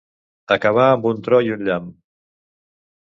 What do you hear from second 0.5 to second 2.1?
Acabar amb un tro i un llamp.